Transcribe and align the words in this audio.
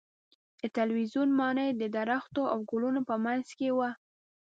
د 0.61 0.61
تلویزیون 0.77 1.29
ماڼۍ 1.39 1.69
د 1.75 1.83
درختو 1.97 2.41
او 2.53 2.59
ګلونو 2.69 3.01
په 3.09 3.15
منځ 3.25 3.45
کې 3.57 3.69
وه. 3.77 3.89